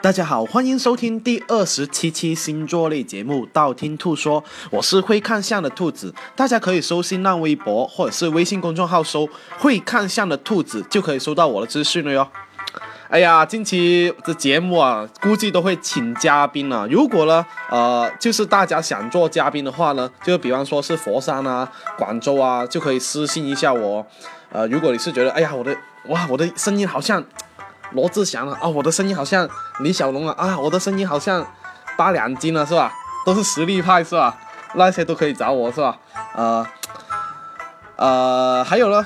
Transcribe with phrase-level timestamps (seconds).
[0.00, 4.40] 大家好，欢迎收听第二十七期星座类节目《道听途说》，
[4.70, 12.28] 我是会看相的兔子，大家可以搜新浪微博或者是微信公众号搜“会看相的兔子”，就可以收到我的资讯了哟。
[13.08, 16.86] 哎呀，近期的节目啊，估计都会请嘉宾了。
[16.86, 24.06] 如果呢，呃，就是大家想做嘉宾的话呢，就比方说是佛山啊、广州啊，就可以私信一下我。
[24.52, 25.76] 呃，如果你是觉得，哎呀，我的
[26.06, 27.24] 哇，我的声音好像。
[27.92, 29.48] 罗志祥了啊，我的声音好像
[29.80, 31.46] 李小龙啊啊，我的声音好像
[31.96, 32.92] 八两金了是吧？
[33.24, 34.36] 都是实力派是吧？
[34.74, 35.96] 那些都可以找我是吧？
[36.34, 36.66] 呃
[37.96, 39.04] 呃，还有呢，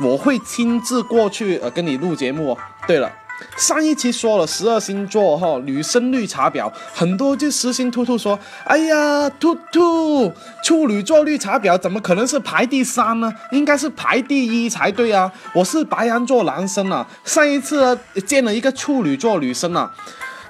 [0.00, 2.58] 我会亲自过去呃跟你录节目哦。
[2.86, 3.10] 对了。
[3.56, 13.32] 上一期说了十二星座哈，女生绿茶婊很多，就私信兔兔说：“哎呀，兔兔，处女座绿茶婊怎么可能是排第三呢？
[13.52, 15.30] 应该是排第一才对啊！
[15.52, 19.92] 我是白羊座男生啊，上一次见了一个处女座女生啊，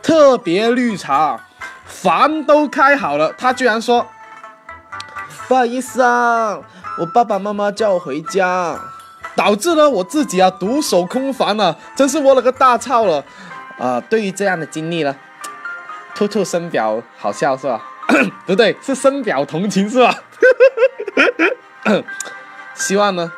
[0.02, 1.40] 特别绿茶，
[1.84, 4.06] 房都开好了，她居然说
[5.48, 6.58] 不好意思啊，
[7.00, 8.78] 我爸爸妈妈叫我回家。”
[9.36, 13.24] 导致呢我自己啊独守空房啊，真是窝了个大操了，
[13.78, 14.00] 啊！
[14.08, 15.14] 对于这样的经历呢，
[16.14, 17.82] 兔兔深表好笑是吧？
[18.46, 20.14] 不对，是深表同情是吧？
[22.74, 23.32] 希望呢，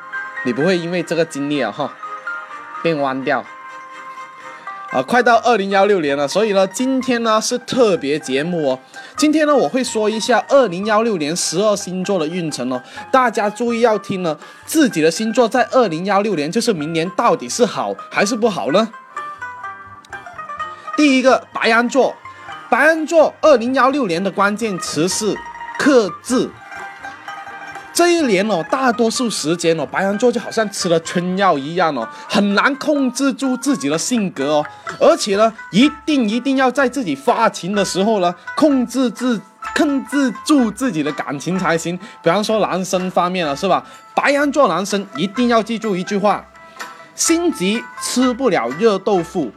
[0.44, 1.92] 你不会因为这个经历啊哈
[2.83, 3.44] 变弯掉。
[4.90, 8.78] 啊，快到二零幺六年了，所以呢，今天呢是特别节目哦。
[9.16, 12.80] 今天呢，我会说一下二零幺六年十二星座的运程哦。
[13.10, 18.88] 大家注意要听呢，自己的星座在二零幺六年，就是明年到底是好还是不好呢？
[20.96, 22.14] 第一个白羊座，
[22.70, 25.36] 白羊座二零幺六年的关键词是
[25.78, 26.48] 克制。
[27.97, 34.66] 这一年哦，大多数时间哦，白羊座就好像吃了春药一样哦，很难控制住自己的性格哦，
[35.00, 39.41] 而且呢，一定一定要在自己发情的时候呢，控制自
[39.75, 41.97] 控制住自己的感情才行。
[42.22, 43.82] 比方说男生方面了，是吧？
[44.15, 46.44] 白羊座男生一定要记住一句话：
[47.15, 49.50] 心急吃不了热豆腐，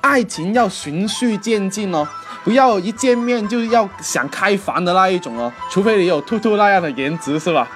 [0.00, 2.04] 爱情要循序渐进哦，
[2.42, 7.70] 不要一见面就要想开房的那一种哦，除非你有兔兔那样的颜值，是吧？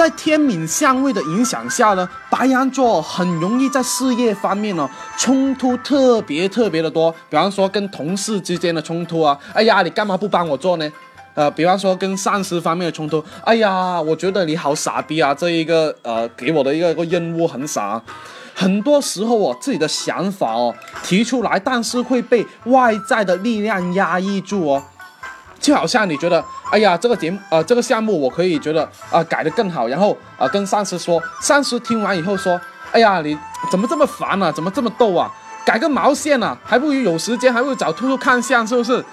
[0.00, 4.88] 在天敏相位的影响下呢，白羊座很容易在事业方面呢
[5.18, 7.14] 冲突特别特别的多。
[7.28, 10.90] 比方说跟同事之间的冲突啊，哎呀，你干嘛不帮我做呢？
[11.34, 18.00] 呃，比方说跟上司方面的冲突，哎呀，我觉得你好傻逼啊，这一个呃给我的一个个任务很傻。
[18.54, 24.82] 很多时候哦，自己的想法哦提出来，但是会被外在的力量压抑住哦。
[25.60, 32.58] 就好像你觉得，哎呀，这个节目，呃，这个项目我可以觉得啊改得更好，然后啊跟上司说，上司听完以后说，
[32.92, 33.38] 哎呀，你
[33.70, 34.50] 怎么这么烦啊？
[34.50, 35.30] 怎么这么逗啊？
[35.64, 36.56] 改个毛线啊？
[36.64, 39.04] 还不如有时间，还不如找兔兔看相，是不是？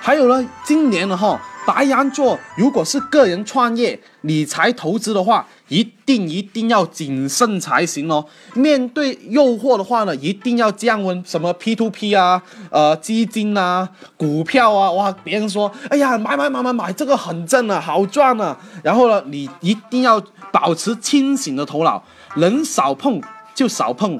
[0.00, 1.40] 还有呢，今年的哈。
[1.66, 8.24] 白羊座，如果是个人创业、理财投资的话，一定一定要谨慎才行哦。
[8.54, 11.22] 面对诱惑的话呢，一定要降温。
[11.24, 18.56] 什么 P to P 啊，呃，基金啊，股票啊，哇，别人说，哎呀，买买买买买，这个很正啊，好赚啊。
[18.82, 20.20] 然后呢，你一定要
[20.50, 22.02] 保持清醒的头脑，
[22.36, 23.22] 能少碰
[23.54, 24.18] 就少碰，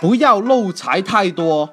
[0.00, 1.68] 不要漏财太多。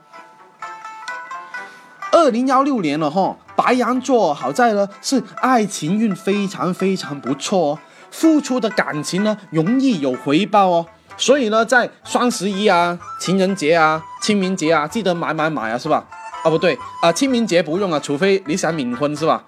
[2.12, 3.38] 二零幺六年了哈。
[3.62, 10.86] 白羊座好在呢，是爱情运非常非常不错哦，付出的感情呢容易有回报哦，
[11.18, 16.06] 所以呢，在双十一啊、情人节啊、清明节啊，记得买买买啊，是吧？
[16.42, 19.44] 啊，不对啊，清明节不用啊，除非你想冥婚，是吧？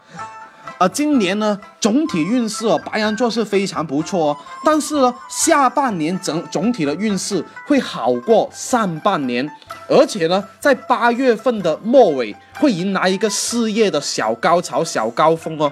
[0.81, 9.47] 啊，今年呢，总体运势哦，白羊座是非常不错哦，但是呢，下半年整总体的运势会好过上半年，
[9.87, 15.71] 而且呢，在八月份的末尾会迎来一个事业的小高潮、小高峰哦。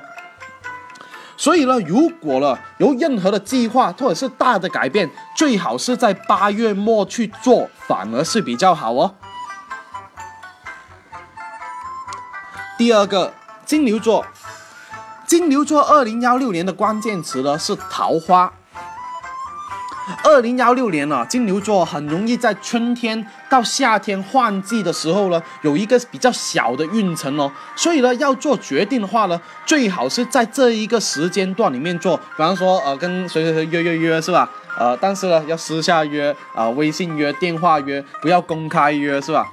[1.36, 9.16] 所以呢，如果了有任何的计划或者是大的改变，最好是在八月末去做，反而是比较好哦。
[12.78, 13.34] 第二个，
[13.66, 14.24] 金牛座。
[15.30, 18.52] 金牛座二零幺六年的关键词呢是桃花。
[20.24, 27.52] 二零幺六年呢，金牛座很容易在春天到夏天换季的时候呢，有一个比较小的运程哦。
[27.76, 32.18] 所以呢，要做决定的话呢，最好是在这一个时间段里面做。
[32.18, 34.50] 比方说，呃，跟谁谁谁约约约是吧？
[34.80, 39.48] 呃，但是呢，要私下约啊，微信约、电话约，不要公开约是吧？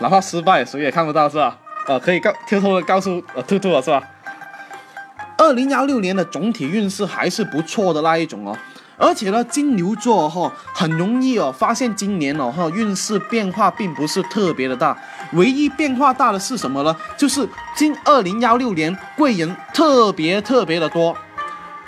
[0.00, 1.56] 哪怕失败，谁也看不到是吧？
[1.86, 4.02] 呃，可以告偷偷的告诉呃兔兔了是吧？
[5.48, 8.54] 二零幺六年的总体运势还是不错的那一种哦，
[8.98, 14.94] 而且呢，金牛座哈很容易哦发现今年哦哈运势变化并不是特别的大，
[15.32, 16.94] 唯一变化大的是什么呢？
[17.16, 21.16] 就是今二零幺六年贵人特别特别的多。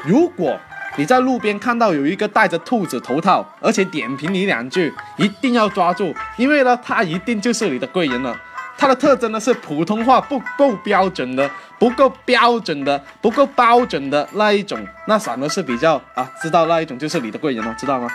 [0.04, 0.58] 如果
[0.96, 8.34] 你在路边看到有一个戴着兔子头套，而且点评你两句，一定要抓住，因为呢，他一定就是你的贵人了。
[8.80, 11.48] 它的特征呢是普通话不够标准的，
[11.78, 18.08] 不够标准的，不够标准的那一种，那反而是比较啊，知道那一种就是你的贵人了，知道吗？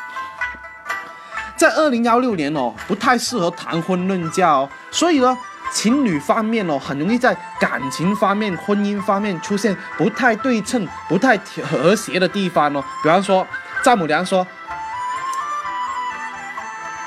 [1.55, 5.37] 在二零幺六年哦，不太适合谈婚论嫁哦，所以呢，
[5.71, 11.37] 情侣方面哦，很容易在感情方面、婚姻方面出现不太对称、不太
[11.71, 12.83] 和谐的地方哦。
[13.03, 13.45] 比方说，
[13.83, 14.45] 丈母娘说：“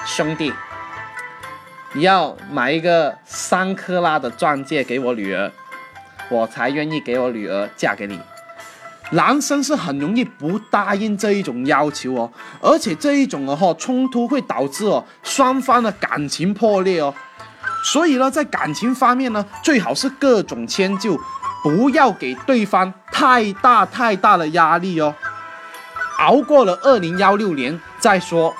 [0.06, 0.54] 兄弟。”
[1.94, 5.50] 你要买一个三克拉的钻戒给我女儿，
[6.28, 8.20] 我才愿意给我女儿嫁给你。
[9.12, 12.30] 男生是很容易不答应这一种要求哦，
[12.60, 17.14] 而且这一种的话冲突会导致哦双方的感情破裂哦。
[17.82, 21.18] 所以呢，在感情方面呢，最好是各种迁就，
[21.62, 25.14] 不要给对方太大太大的压力哦。
[26.18, 28.54] 熬过了二零幺六年再说。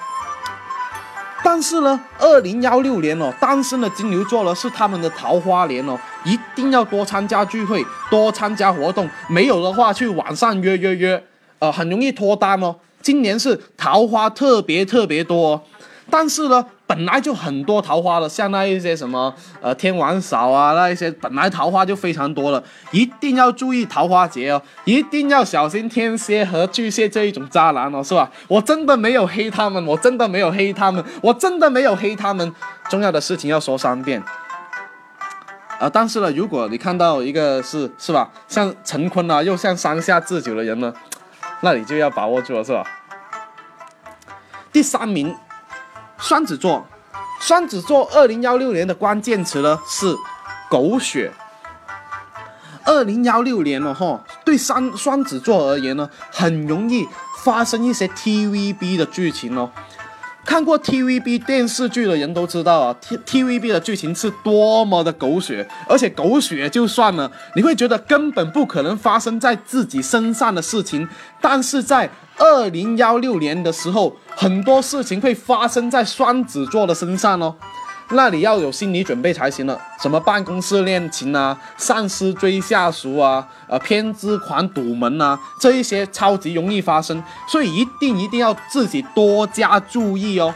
[1.45, 11.25] 但是呢，二零幺六年哦，单身的金牛座呢是他们的桃花年哦，一定要多参加聚会，多参加活动，没有的话去网上约约约，
[11.59, 12.75] 呃，很容易脱单哦。
[13.01, 15.63] 今年是桃花特别特别多。
[16.11, 22.63] 但是呢，本来就很多桃花了，像那一些什么呃天王嫂啊，那一些本来桃花就非常多了，
[22.93, 28.31] 一定要注意桃花劫哦，一定要小心天蝎和巨蟹这一种渣男哦，是吧？
[28.49, 32.55] 我真的没有黑他们，我真的没有黑他们，我真的没有黑他们。
[32.89, 34.23] 重要的事情要说三遍。
[35.79, 40.91] 啊，但是呢，如果你看到一个是是吧，像陈坤啊，又像山下智久的人呢，
[41.61, 42.83] 那你就要把握住了，是吧？
[44.73, 45.37] 第三名。
[46.19, 46.87] 双子座，
[47.41, 50.15] 双子座二零幺六年的关键词呢是
[50.69, 51.33] 狗血。
[52.85, 57.07] 二零幺六年了哈，对双双子座而言呢，很容易
[57.45, 59.71] 发生一些 TVB 的剧情哦。
[60.49, 71.07] 看过 TVB 电视剧的人都知道啊，T TVB 的剧情是多么的狗血，而且狗血就算了，你会觉得根本不可能发生在自己身上的事情，
[71.43, 72.09] 但是在
[72.39, 77.55] 二零幺六年的时候，很多事情会发生在双子座的身上哦。
[78.13, 90.55] 那你要有心理准备才行了，什么办公室恋情啊，上司追下属啊，呃，偏执狂堵门啊，这一些超级容易发生，所以一定一定要自己多加注意哦。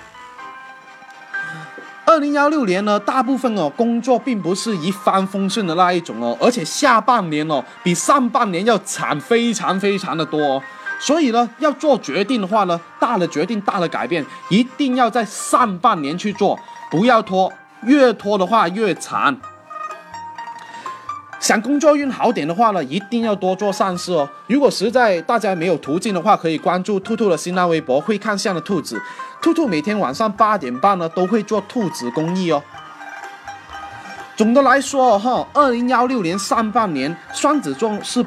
[2.06, 10.62] 二零幺六年呢，大部分哦工作并不是一帆风顺的那一种哦，而且下半年哦比上半年要惨非常非常的多哦，
[10.98, 16.58] 所以呢，要做决定的话呢，大的决定、大的改变，一定要在上半年去做。
[16.92, 17.50] 不要拖，
[17.84, 19.34] 越拖的话越惨。
[21.40, 24.28] 想工作运好点的话呢，一定要多做善事哦。
[24.46, 29.00] 如果实在大家没有途径的话，可以关注兔兔的新浪微博“会看相的兔子”。
[29.40, 32.62] 兔兔每天晚上八点半呢，都会做兔子公益哦。
[34.36, 38.22] 总的来说哈，二零幺六年上半年双子座是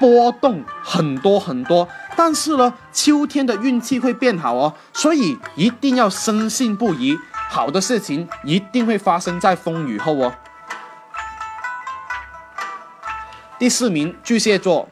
[0.00, 7.16] 波动很多很多，但是呢，秋天的运气会变好哦，所以一定要深信不疑。
[7.48, 10.34] 好的事情一定会发生在风雨后哦。
[13.58, 14.88] 第四名，巨蟹座。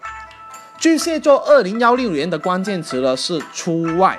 [0.78, 4.18] 巨蟹座二零幺六年的关键词呢是出外。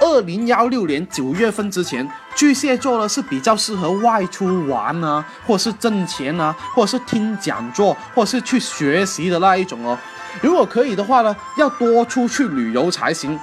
[0.00, 9.96] 二零幺六年九月份之前，巨蟹座呢是比较适合外出玩啊，或是挣钱啊，或是听讲座，或是去学习的那一种哦。
[10.40, 13.38] 如果可以的话呢，要多出去旅游才行。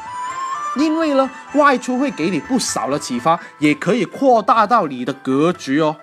[0.75, 5.95] 因为呢，外出会给你不少的启发，也可以扩大到你的格局哦。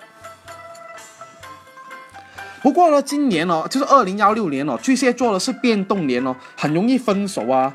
[2.61, 7.73] 不过呢，今年哦，就是二零幺六年哦，巨蟹座的是变动年哦，很容易分手啊、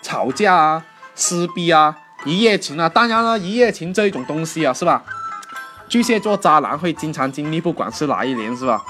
[0.00, 0.84] 吵架啊、
[1.14, 1.94] 撕逼啊、
[2.24, 2.88] 一夜情啊。
[2.88, 5.02] 当然了，一夜情这一种东西啊，是吧？
[5.88, 8.82] 巨蟹座渣男会经常经历，不管是哪一年，是吧？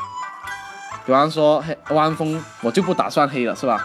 [1.04, 3.84] 比方说黑汪峰，我就不打算黑了，是吧？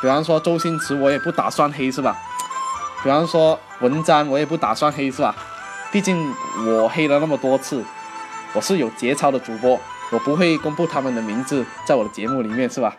[0.00, 2.18] 比方说周星驰，我也不打算黑，是吧？
[3.02, 5.34] 比方说文章，我也不打算黑，是吧？
[5.90, 6.32] 毕竟
[6.66, 7.84] 我黑了那么多次，
[8.54, 9.78] 我是有节操的主播，
[10.12, 12.96] 我不会公布他们的名字在我的节目里面，是吧？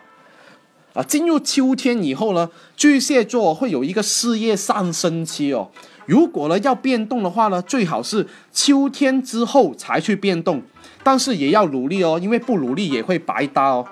[0.92, 5.70] 啊，进入秋天以后呢，巨蟹座会有一个事业上升期哦。
[6.06, 10.62] 如果呢要变动的话呢，最好是秋天之后才去变动，
[11.02, 13.86] 但是也要努力哦，因为不努力也会白搭哦。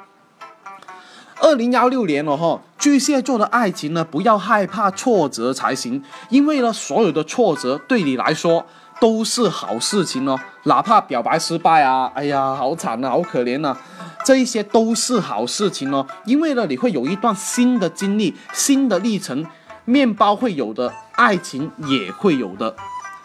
[1.43, 8.65] 二零幺六年了哈，巨蟹座的爱情呢，不要害怕挫折才行，因为呢，所有的挫折对你来说
[9.01, 10.39] 都是好事情哦。
[10.63, 13.77] 哪怕表白失败啊，哎呀，好惨啊，好可怜呐，
[14.25, 16.07] 这一些都是好事情哦。
[16.25, 19.45] 因为呢，你会有一段新的经历、新的历程，
[19.85, 22.77] 面包会有的，爱情也会有的。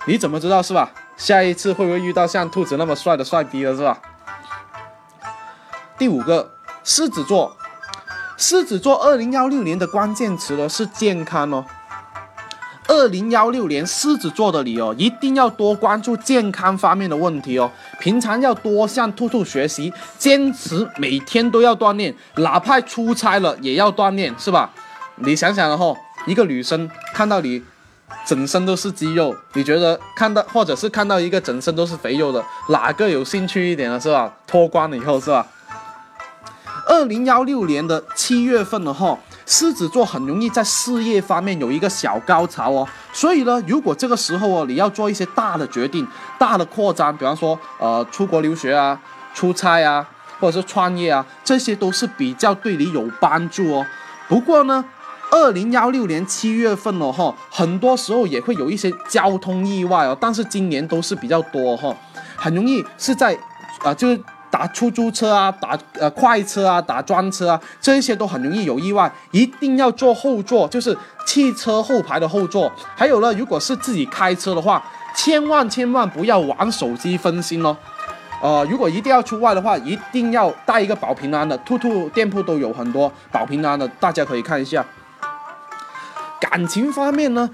[0.08, 0.92] 你怎么知道是吧？
[1.18, 4.00] 下一次会不会遇到像兔子那么帅的帅逼了是吧？
[6.00, 6.50] 第五个，
[6.84, 7.56] 狮子座。
[8.40, 11.66] 狮子座二零幺六年的关键词呢是健康哦。
[12.88, 17.70] 二零幺六年狮子座的你哦，一定要多关注健康方面的问题哦。
[18.00, 24.70] 平常要多向兔兔学习，坚持每天都要锻炼，哪怕出差了也要锻炼，是吧？
[25.16, 27.62] 你想想了后，一个女生看到你
[28.24, 34.32] 整身都是肌肉，你觉得看到或者是看到一个整身都是肥肉的，哪个有兴趣一点了，是吧？
[34.46, 35.46] 脱光了以后，是吧？
[36.88, 42.88] 二零幺六年的七月份了哈，狮子座很容易在事业方面有一个小高潮哦。
[43.12, 46.08] 所以呢，如果这个时候哦，你要做一些大的决定、
[46.40, 48.98] 大的扩张，比方说呃出国留学啊、
[49.34, 50.08] 出差啊，
[50.40, 53.86] 或者是创业啊，这些都是比较对你有帮助哦。
[54.30, 54.86] 不过呢，
[55.30, 61.94] 二零幺六年七月份了哈，很多时候也会有一些交通意外哦，但是今年都是比较多哈，
[62.38, 63.38] 很容易是在
[63.84, 64.18] 啊就是。
[64.58, 70.98] 打出租车啊，打呃快车啊，打专车啊，这些都很容易有意外，一定要坐后座，就是
[71.28, 72.72] 汽车后排的后座。
[72.96, 74.84] 还有呢，如果是自己开车的话，
[75.16, 77.78] 千万千万不要玩手机分心哦。
[78.42, 84.84] 呃，如果一定要出外的话，一定要带一个保平安的，兔兔店铺都有很多保平安的，大家可以看一下。
[86.40, 87.48] 感情方面呢？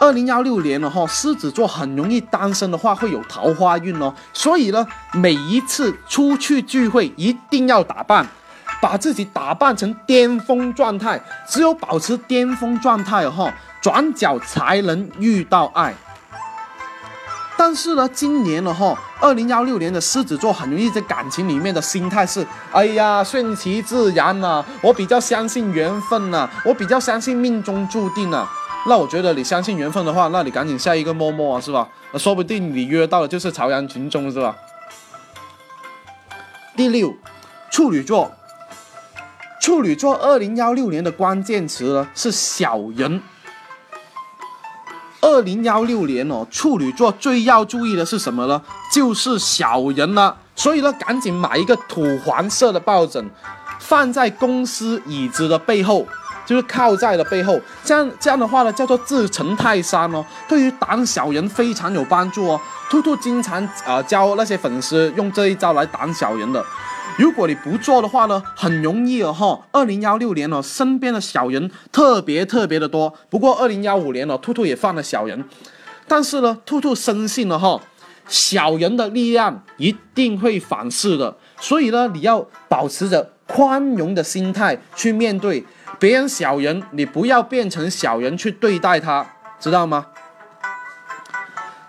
[0.00, 8.26] 二零幺六年了哈，狮子座很容易单身的话会有桃花运哦，所以呢，每一次出去聚会一定要打扮，
[8.80, 13.52] 把自己打扮成巅峰状态，只有保持巅峰状态哈，
[13.82, 15.94] 转角才能遇到爱。
[17.58, 28.48] 但是呢，今年了哈，二零幺六年的狮子座很容易在感情里面的心态是，哎呀，顺其自然呐，我比较相信缘分呐，我比较相信命中注定呐。
[28.86, 31.88] 那我觉得你相信缘分的话，那你赶紧下一个陌陌啊，是吧？
[32.14, 34.56] 说不定你约到的就是朝阳群众，是吧？
[36.76, 37.14] 第六，
[37.70, 38.32] 处女座。
[39.60, 43.20] 处女座二零幺六年的关键词呢是小人。
[45.20, 48.62] 二零幺六年哦，处女座最要注意的是什么呢？
[48.90, 50.38] 就是小人了。
[50.56, 53.28] 所以呢，赶紧买一个土黄色的抱枕，
[53.78, 56.06] 放在公司椅子的背后。
[56.50, 60.26] 就是靠在了背后，这样这样的话呢，叫做自成泰山哦。
[60.48, 62.60] 对于挡小人非常有帮助哦。
[62.90, 66.60] 兔兔经常啊教那些粉丝用这一招来挡小人的。
[67.16, 69.60] 如果你不做的话呢，很容易哦哈。
[69.70, 73.14] 二零幺六年哦，身边的小人特别特别的多。
[73.28, 75.44] 不过二零幺五年哦，兔兔也犯了小人，
[76.08, 77.80] 但是呢，兔兔深信了哈，
[78.26, 81.36] 小人的力量一定会反噬的。
[81.60, 85.64] 所以呢，你要保持着宽容的心态去面对。
[85.98, 89.26] 别人小人，你不要变成小人去对待他，
[89.58, 90.06] 知道吗？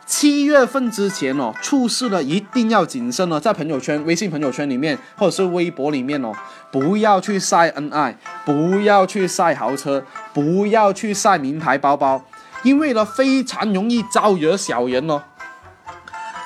[0.05, 6.33] 七月份之前哦，处事呢一定要谨慎哦，在朋友圈、微信朋友圈里面，或者是微博里面哦，
[6.69, 10.03] 不要去晒恩爱，不要去晒豪车，
[10.33, 12.21] 不要去晒名牌包包，
[12.63, 15.23] 因为呢非常容易招惹小人哦。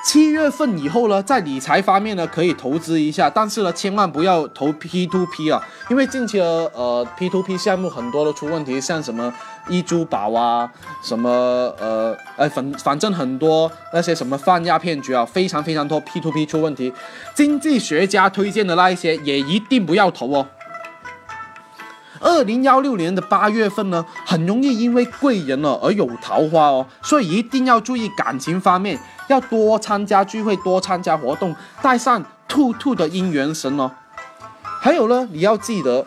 [0.05, 5.59] 七月份以后呢，在理财方面呢，可以投资一下，但是呢，千万不要投 P to P 啊，
[5.89, 6.45] 因为近期的
[6.75, 9.33] 呃 P to P 项目很多都出问题，像什么
[9.67, 10.71] 一珠宝啊，
[11.01, 11.27] 什么
[11.79, 16.93] 呃哎反反正很多那些什么泛亚骗局啊，非常非常多 P to P 出问题，
[17.33, 20.45] 经济学家推荐的那一些也一定不要投哦。
[22.19, 33.91] 二零幺六年的八月份呢，很容易因为贵人了而有桃花哦，所以一定要注意感情方面，要多参加聚会，多参加活动，带上兔兔的姻缘绳哦。
[34.81, 36.05] 还有呢，你要记得，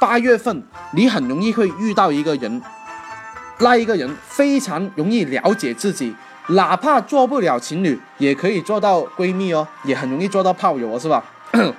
[0.00, 2.60] 八月份你很容易会遇到一个人，
[3.58, 6.14] 那一个人非常容易了解自己，
[6.48, 11.22] 哪怕做不了情侣，也可以做到闺蜜哦，也很容易做到炮友哦，是吧？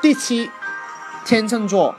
[0.00, 0.50] 第七。
[1.28, 1.94] 天秤座，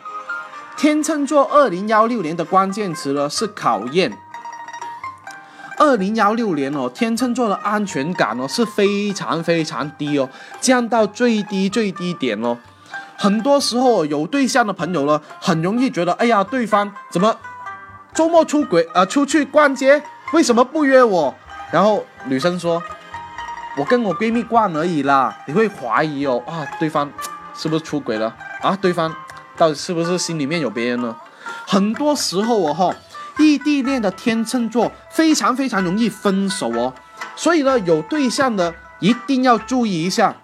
[0.76, 4.12] 天秤座二零幺六年的关键词呢是考验。
[5.78, 10.28] 二零幺六年哦，天秤座的安全感哦是非常非常低哦，
[10.60, 12.58] 降到最低最低点哦。
[13.20, 17.38] 很多时候有对象的朋友呢，很容易觉得，哎呀，对方怎么
[18.16, 19.06] 周末出轨啊？
[19.06, 20.02] 出去逛街
[20.34, 21.36] 为什么不约我？
[21.72, 22.82] 然后女生说，
[23.78, 25.38] 我跟我闺蜜逛而已啦。
[25.46, 27.08] 你会怀疑哦，啊，对方
[27.54, 28.36] 是不是出轨了？
[28.62, 29.16] 啊，对方
[29.58, 31.16] 到底是不是心里面有别人呢？
[31.66, 32.94] 很多时候哦哈，
[33.38, 36.94] 异地恋的天秤座非常非常容易分手哦，
[37.36, 40.36] 所以呢，有对象的一定要注意一下。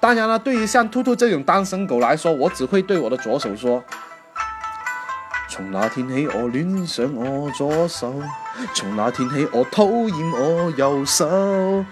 [0.00, 3.82] 当然了，对于像兔兔这种单身狗来说，我只会对我的左手说：
[5.48, 8.12] 从那天起，我恋上我左手；
[8.74, 11.84] 从那天起，我讨厌我右手。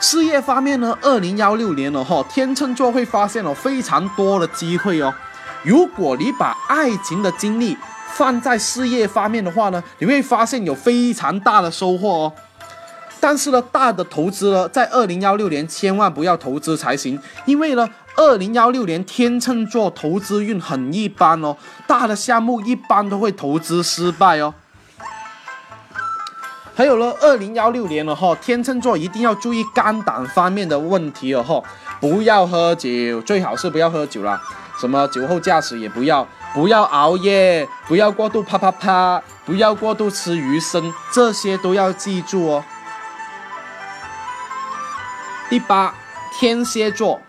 [0.00, 5.12] 事业方面呢，二零幺六年了哈，天秤座会发现了非常多的机会哦。
[5.62, 7.76] 如果你把爱情的精力
[8.14, 12.32] 放在事业方面的话呢，你会发现有非常大的收获哦。
[13.20, 21.54] 但是呢，大的投资呢，在二零幺六年千万不要投资才行，因为呢，二零幺六年天秤座投资运很一般哦，
[21.86, 24.54] 大的项目一般都会投资失败哦。
[26.80, 31.62] 还有呢，二零幺六年了哈，天秤座一定要注意肝胆方面的问题了哈，
[32.00, 34.40] 不要喝酒，最好是不要喝酒啦，
[34.80, 42.64] 什么酒后驾驶也不要，不要熬夜，不要过度啪啪啪，不要过度吃鱼生，这些都要记住哦。
[45.50, 45.94] 第八，
[46.38, 47.20] 天蝎座，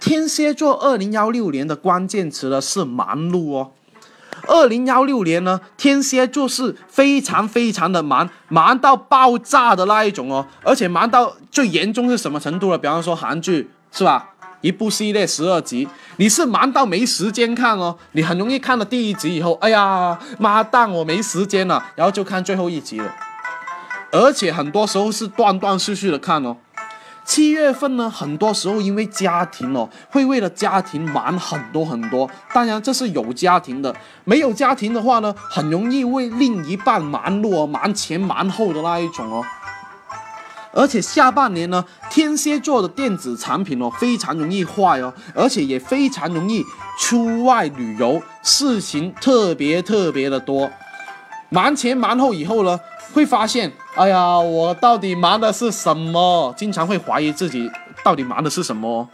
[0.00, 3.70] 天蝎座二零幺六年的关键词呢是忙碌哦。
[4.46, 10.46] 二零幺六年呢，天蝎座是非常非常的忙，忙到爆炸的那一种哦。
[10.62, 12.78] 而且忙到最严重是什么程度了？
[12.78, 14.30] 比方说韩剧是吧？
[14.62, 15.86] 一部系列十二集，
[16.16, 17.96] 你是忙到没时间看哦。
[18.12, 23.14] 你很容易看了第一集以后，哎呀妈蛋，我没时间了，然后就看最后一集了。
[24.10, 26.56] 而且很多时候是断断续续的看哦。
[27.26, 32.30] 七月份呢，很多时候因为家庭哦，会为了家庭忙很多很多。
[32.54, 39.44] 当然这是有家庭的，没有家庭的话呢，很容易为另一半忙碌哦，忙前忙后的那一种哦。
[40.72, 46.64] 而且下半年呢，天蝎座的电子产品哦，非常容易坏哦，而且也非常容易
[47.00, 50.70] 出外旅游，事情特别特别的多。
[51.48, 52.78] 忙前忙后以后呢？
[53.12, 56.52] 会发现，哎呀，我到底忙的是什么？
[56.56, 57.70] 经常会怀疑自己
[58.04, 59.08] 到底忙的是什么。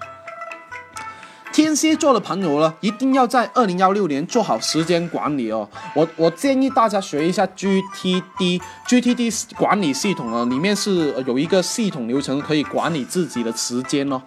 [1.52, 5.68] 天蝎座的朋友呢，一定要在二零幺六年做好时间管理哦。
[5.94, 14.22] 我我建议大家学一下 GTD，GTD 管理系统啊，里面是有一个系统流程可以管理自己的时间哦。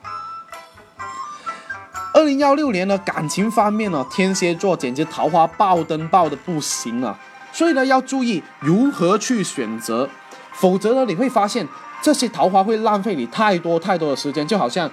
[2.14, 7.20] 二零幺六年呢，感情方面呢，天蝎座简直桃花爆灯爆的不行啊。
[7.56, 10.10] 所以呢，要注意如何去选择，
[10.52, 11.66] 否则呢，你会发现
[12.02, 14.46] 这些桃花会浪费你太多太多的时间。
[14.46, 14.92] 就好像，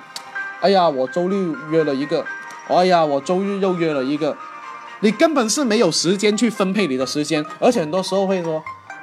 [0.61, 2.25] 哎呀，我周六约了一个，
[2.69, 4.37] 哎呀，我周日又约了一个，
[5.01, 7.45] 你根本是没有时间去分配你的时间。
[7.59, 8.63] 而且很多时候会说，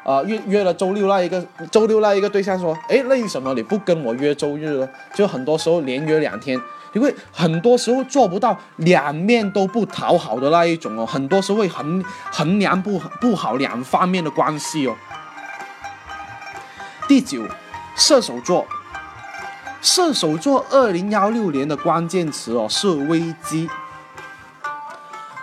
[0.09, 4.89] 啊，约约了周六那一个，周六那一个对象说，哎，为什么你不跟我约周日呢？
[5.13, 6.59] 就很多时候连约两天。
[6.93, 14.95] 你会很多时候做不到两面都不讨好的那一种哦，很多时候会衡衡量不不好两方面的关系哦。
[17.07, 17.43] 第九，
[17.95, 18.65] 射手座，
[19.83, 23.69] 射手座二零幺六年的关键词哦是危机。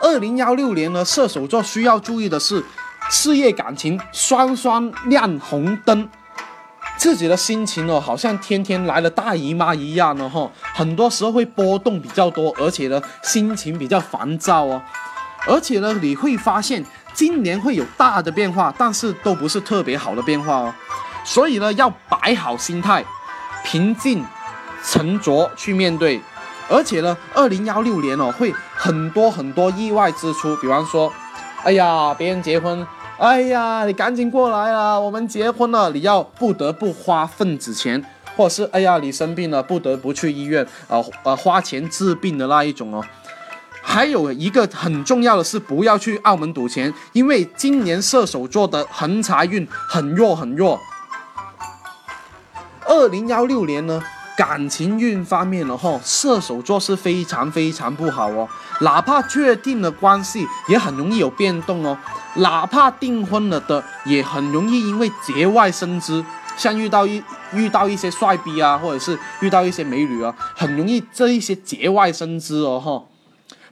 [0.00, 2.64] 二零幺六年呢，射手座需要注意的是
[3.08, 6.08] 事业感情双双亮红灯。
[6.98, 14.80] 自己的心情哦，好像天天来了大姨妈一样的哈，很多时候会波动比较多，而且呢，心情比较烦躁哦，
[15.46, 20.74] 而且呢，你会发现今年会有大的变化，但是都不是特别好的变化哦，
[21.22, 23.04] 所以呢，要摆好心态，
[23.62, 24.24] 平静
[24.82, 26.18] 沉着去面对，
[26.66, 31.12] 而且呢，二零幺六年哦，会很多很多意外支出，比方说，
[31.62, 32.86] 哎呀，别人结婚。
[33.18, 35.00] 哎呀，你赶紧过来啊！
[35.00, 38.04] 我们结婚了，你要不得不花份子钱，
[38.36, 43.02] 或者是哎呀，你生病了，不得不去医院啊啊花钱治病的那一种哦。
[43.80, 50.78] 还有一个很重要的是，不要去澳门赌钱，因为今年射手座的横财运很弱很弱。
[52.84, 54.02] 二零幺六年呢？
[54.36, 58.46] 感情运方面的话，射手座是非常非常不好哦。
[58.82, 61.96] 哪怕确定了关系，也很容易有变动哦。
[62.36, 66.24] 哪怕订婚了的，也很容易因为节外生枝，
[66.56, 67.22] 像遇到一
[67.52, 73.04] 遇到一些帅逼啊，或者是遇到一些美女啊，很容易这一些节外生枝哦哈。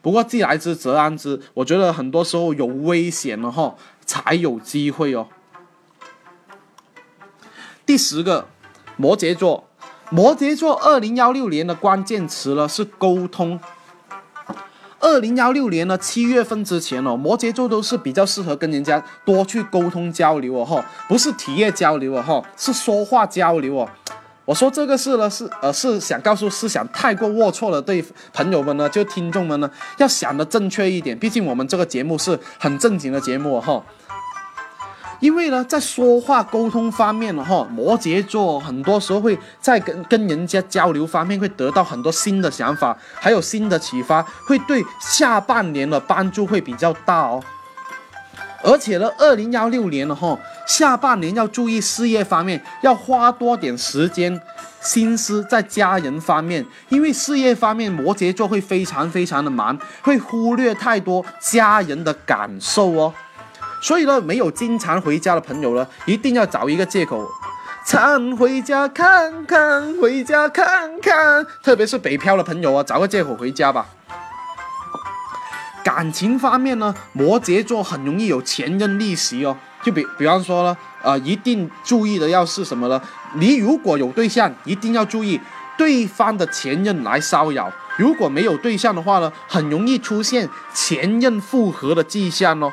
[0.01, 3.75] 不过既来之则安之，我觉得很多时候有危险了哈，
[4.05, 5.27] 才有机会哦。
[7.87, 8.49] 第十个，
[8.97, 9.65] 摩羯座。
[10.11, 13.59] 摩羯座二零幺六年的关键词呢是沟通。
[15.15, 23.89] 二零幺六年呢七月份之前哦，摩羯座都是比较适合跟人家多去沟通交流哦哈，不是体验交流哦哈，是说话交流哦。
[24.45, 31.17] 我说这个事呢，是呃是想告诉思想太过龌龊的对朋友们呢，就听众们呢，要想的正确一点。
[31.17, 33.83] 毕竟我们这个节目是很正经的节目哈。
[35.25, 47.43] 因为呢，在说话沟通方面哈，摩羯座很多时候会在跟跟人家交流方面会得到很多新的想法，还有新的启发，会对下半年的帮助会比较大哦。
[48.63, 54.39] 而且呢，二零幺六年了哈，下半年要注意事业方面，要花多点时间、
[54.83, 63.15] 心思在家人方面，因为事业方面摩羯座会非常非常的忙，会忽略太多家人的感受哦。
[63.85, 67.23] 所以呢，没有经常回家的朋友呢，一定要找一个借口，
[67.87, 71.45] 常回家看看，回家看看。
[71.63, 73.87] 特别是北漂的朋友啊，找个借口回家吧。
[75.85, 79.55] 感情方面呢，摩羯座很容易有前任逆袭哦。
[79.83, 82.99] 就比比方说呢，呃，一定注意的要是什么呢？
[83.35, 85.39] 你如果有对象，一定要注意
[85.77, 87.67] 对方的前任来骚扰；
[87.99, 92.73] 如果没有对象的话呢，很容易出现前任复合的迹象哦。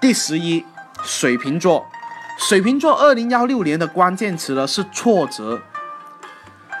[0.00, 0.64] 第十一，
[1.02, 1.84] 水瓶座，
[2.38, 5.60] 水瓶座二零幺六年的关键词呢是挫折。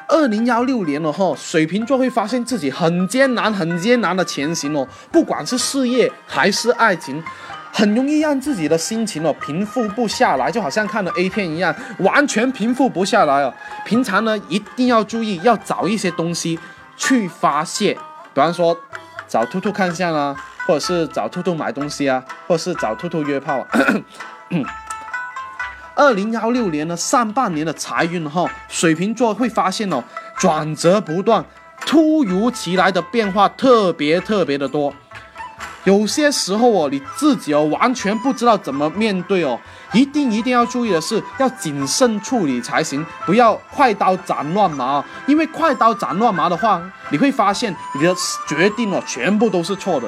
[0.06, 7.20] 二零幺六年了哈，水瓶座会发现自己很艰难、很艰难的前行哦，不管是事业还是爱情，
[7.72, 13.52] 很容易让自己的心情哦平复不下来，就好像看了 A 片一样，完全平复不下来哦。
[13.84, 16.58] 平常呢一定要注意，要找一些东西
[16.96, 17.94] 去发泄，
[18.32, 18.78] 比方说
[19.26, 20.36] 找兔兔看相啊，
[20.68, 23.66] 或者是找兔兔买东西啊，或者是找兔兔约炮啊。
[25.96, 30.04] 二零幺六年的，上半年的财运哈，水瓶座会发现哦，
[30.36, 31.42] 转折不断，
[31.86, 34.92] 突如其来的变化特别特别的多。
[35.84, 39.58] 有些时候哦，你自己哦，完全不知道怎么面对哦。
[39.94, 45.02] 一定一定要注意的是，要谨慎处理才行，不要快刀斩乱麻。
[45.26, 48.14] 因为快刀斩乱麻的话，你会发现你的
[48.46, 50.06] 决定哦，全部都是错的。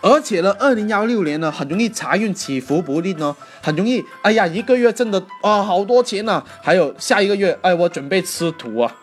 [0.00, 8.94] 而且呢，二零幺六年呢，很容易财运起伏不定哦，很容易，哎呀，一个月挣的啊好多钱呢，还有下一个月，哎，我准备吃土啊。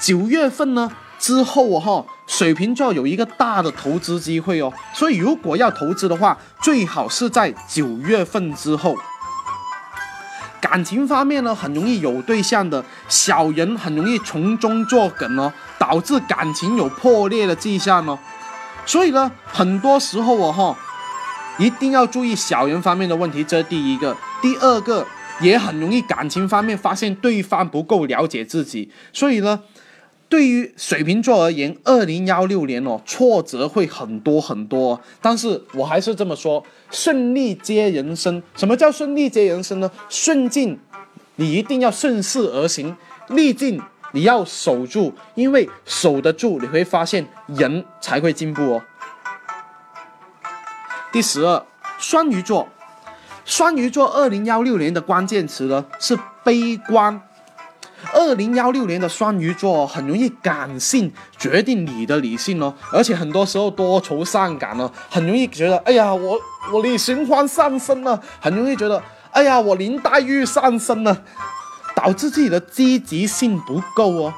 [0.00, 8.96] 九月份呢之后哈，水瓶座有一个大的投资机会哦，所以如果要投资的话，最好是在九月份之后。
[10.60, 18.18] 感情方面呢，很容易有对象的小人很容易从中作梗哦，导致感情有破裂的迹象哦。
[18.84, 20.78] 所以呢，很多时候哦哈，
[21.58, 24.16] 一定要注意小人方面的问题，这是第一个。
[24.42, 25.06] 第二个
[25.40, 28.90] 也很容易感情方面发现对方不够了解自己。
[29.12, 29.60] 所以呢，
[30.28, 35.00] 对于水瓶座而言，二零幺六年哦，挫折会很多很多。
[35.20, 38.42] 但是我还是这么说，顺利接人生。
[38.56, 39.90] 什么叫顺利接人生呢？
[40.08, 40.78] 顺境，
[41.36, 42.94] 你一定要顺势而行；
[43.28, 43.80] 逆境。
[44.12, 48.82] 你要守住，因为守得住，你会发现人才会进步哦。
[51.10, 51.66] 第十二，
[51.98, 52.68] 双鱼座，
[53.44, 57.20] 双鱼座二零幺六年的关键词呢是悲观。
[58.12, 66.38] 二零幺六年的双鱼座很容易感性决定你的理性哦，而且很多时候多愁善感哦，很容易觉得哎呀，我
[66.72, 71.22] 我李寻欢上身了，很容易觉得哎呀，我林黛玉上身了。
[72.02, 74.34] 导致自己的积极性不够哦，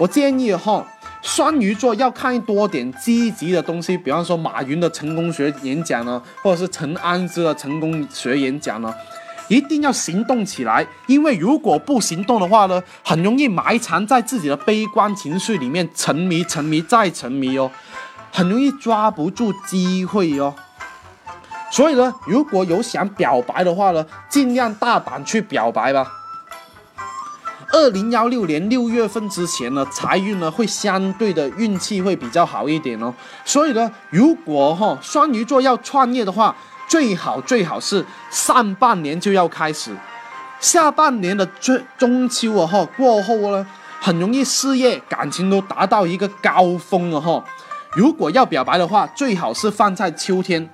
[0.00, 0.84] 我建议哈，
[1.22, 8.92] 双鱼座要看多点积极的东西，比方说马云的成功学演讲呢，或者是陈安之的成功学演讲呢，
[9.46, 17.70] 一定要行动起来，因为如果不行动的话呢，很容易埋藏在自己的悲观情绪里面，沉迷、沉迷再沉迷哦，
[18.32, 20.52] 很容易抓不住机会哦。
[21.70, 26.10] 所以呢，如果有想表白的话呢，尽量大胆去表白吧。
[27.74, 33.12] 二零幺六年六月份之前呢，财运呢会相对的运气会比较好一点哦。
[33.44, 36.54] 所以呢，如果哈双鱼座要创业的话，
[36.86, 39.92] 最好最好是上半年就要开始，
[40.60, 43.66] 下半年的最中秋啊哈过后呢，
[44.00, 47.44] 很容易事业感情都达到一个高峰了哈。
[47.96, 50.70] 如果要表白的话，最好是放在秋天。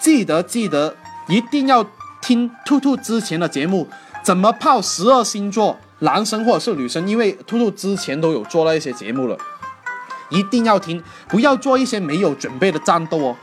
[0.00, 0.96] 记得记得
[1.28, 1.86] 一定要
[2.20, 3.86] 听兔兔之前的节目，
[4.24, 5.78] 怎么泡十二星座。
[6.04, 9.36] 男生或者是女生，因为兔兔之前都有做那一些节目了，
[10.28, 13.36] 一定要听，不要做一些没有准备的战斗哦。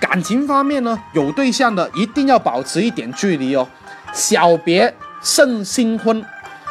[0.00, 3.68] 感情方面呢，有对象的一定要保持一点距离哦，
[4.12, 6.24] 小别胜新婚。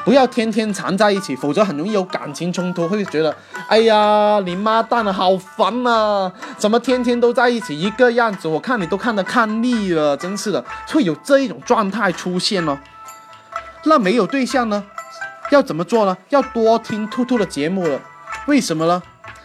[0.04, 3.36] 不要天天缠在一起，否则很容易有感情冲突，会觉得，
[3.68, 6.32] 哎呀，你妈蛋的，好烦呐！
[6.58, 12.76] 怎么天天都在一起，一个样子，我看你都看得看腻了，真是的，会有这一种状态出现哦。
[13.86, 14.84] 那没有对象呢，
[15.50, 16.16] 要怎么做呢？
[16.30, 18.00] 要多听兔兔的节目了。
[18.48, 19.02] 为什么呢？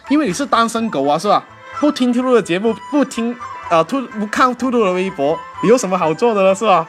[0.09, 1.43] 因为你是单身狗啊，是吧？
[1.79, 3.35] 不听兔兔的节目，不听
[3.69, 6.87] 啊兔不看兔兔的微博，你有什么好做的呢，是吧？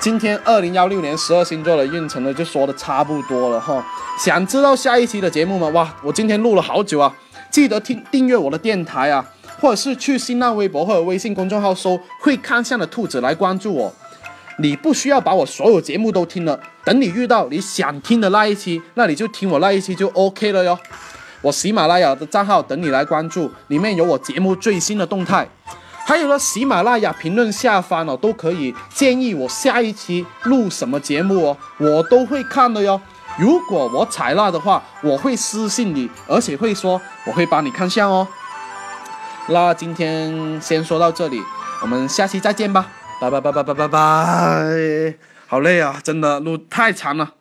[0.00, 3.84] 今天二零幺六年十二星座的运程呢，就说的差不多了哈。
[4.18, 5.68] 想知道下一期的节目吗？
[5.68, 7.12] 哇，我今天录了好久啊！
[7.50, 9.24] 记得听订阅我的电台啊，
[9.60, 13.92] 或者是去新浪微博或者微信公众号搜“会看相的兔子”来关注我。
[14.58, 20.78] 你不需要把我所有节目都听了，等你遇到你想听的那一期，那你就听我那一期就 OK 了哟。
[21.40, 25.48] 我喜马拉雅的账号等你来关注，里面有我节目最新的动态。
[26.04, 33.00] 还有呢，喜马拉雅评论下方哦，都可以建议我下一期录什么节目哦，我都会看的哟。
[33.38, 38.26] 如果我采纳的话，我会私信你，而且会说我会帮你看相哦。
[39.46, 41.40] 那今天先说到这里，
[41.82, 42.88] 我们下期再见吧，
[43.20, 45.14] 拜拜拜拜拜拜拜。
[45.48, 47.34] 好累啊，真的路太长了。